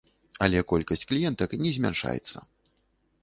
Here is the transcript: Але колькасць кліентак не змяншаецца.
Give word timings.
Але 0.43 0.61
колькасць 0.71 1.03
кліентак 1.11 1.53
не 1.63 1.73
змяншаецца. 1.75 2.37